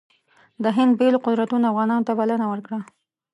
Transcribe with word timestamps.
د 0.63 0.65
هند 0.77 0.91
بېلو 0.99 1.23
قدرتونو 1.25 1.65
افغانانو 1.71 2.05
ته 2.07 2.13
بلنه 2.19 2.45
ورکړه. 2.51 2.79